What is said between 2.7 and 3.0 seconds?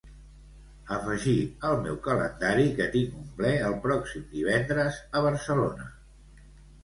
que